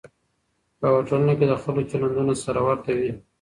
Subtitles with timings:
[0.79, 3.11] په یوه ټولنه کې د خلکو چلندونه سره ورته وي.